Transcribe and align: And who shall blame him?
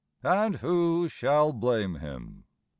And 0.23 0.55
who 0.55 1.07
shall 1.09 1.53
blame 1.53 1.97
him? 1.97 2.45